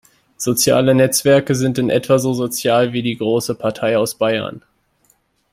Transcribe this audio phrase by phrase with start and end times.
[0.37, 4.63] Soziale Netzwerke sind in etwa so sozial wie die große Partei aus Bayern.